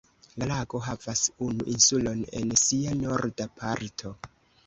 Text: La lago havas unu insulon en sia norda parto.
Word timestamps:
La 0.43 0.45
lago 0.51 0.79
havas 0.85 1.21
unu 1.47 1.67
insulon 1.73 2.23
en 2.41 2.55
sia 2.63 2.97
norda 3.05 3.47
parto. 3.61 4.15